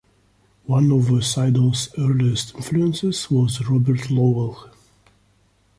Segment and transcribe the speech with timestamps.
[0.65, 4.71] One of Seidel's earliest influences was Robert Lowell.